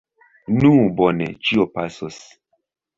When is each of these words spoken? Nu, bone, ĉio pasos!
Nu, 0.55 0.71
bone, 1.03 1.29
ĉio 1.51 1.71
pasos! 1.77 2.23